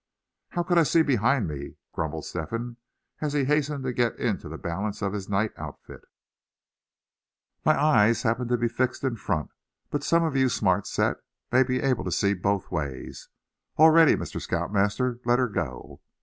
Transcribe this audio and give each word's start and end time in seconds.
"How 0.49 0.63
could 0.63 0.79
I 0.79 0.81
see 0.81 1.03
behind 1.03 1.47
me?" 1.47 1.75
grumbled 1.93 2.25
Step 2.25 2.49
hen, 2.49 2.77
as 3.19 3.33
he 3.33 3.45
hastened 3.45 3.83
to 3.83 3.93
get 3.93 4.17
into 4.17 4.49
the 4.49 4.57
balance 4.57 5.03
of 5.03 5.13
his 5.13 5.29
night 5.29 5.51
outfit; 5.57 6.01
"my 7.63 7.79
eyes 7.79 8.23
happen 8.23 8.47
to 8.47 8.57
be 8.57 8.67
fixed 8.67 9.03
in 9.03 9.15
front; 9.15 9.51
but 9.91 10.03
some 10.03 10.23
of 10.23 10.35
you 10.35 10.49
smart 10.49 10.87
set 10.87 11.17
may 11.51 11.61
be 11.61 11.81
able 11.83 12.03
to 12.03 12.11
see 12.11 12.33
both 12.33 12.71
ways. 12.71 13.29
All 13.75 13.91
ready, 13.91 14.15
Mr. 14.15 14.41
Scout 14.41 14.73
Master; 14.73 15.19
let 15.23 15.37
her 15.37 15.47
go!" 15.47 16.01